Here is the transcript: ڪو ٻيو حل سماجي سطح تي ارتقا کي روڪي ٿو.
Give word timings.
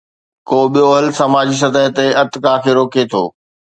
ڪو 0.47 0.59
ٻيو 0.71 0.87
حل 0.97 1.07
سماجي 1.19 1.55
سطح 1.63 1.85
تي 1.95 2.05
ارتقا 2.21 2.53
کي 2.63 2.71
روڪي 2.77 3.03
ٿو. 3.11 3.23